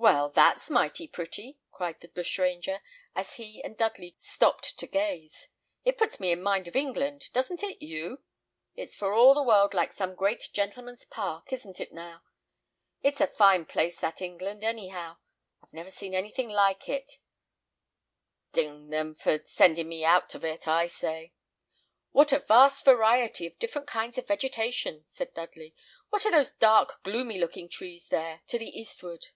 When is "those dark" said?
26.30-27.02